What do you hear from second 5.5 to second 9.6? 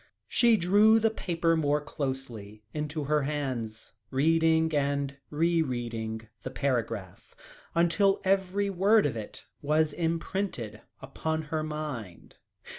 reading the paragraph, until every word of it